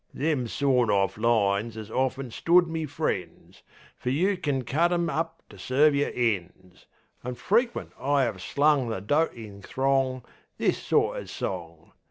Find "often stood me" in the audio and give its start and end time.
1.91-2.87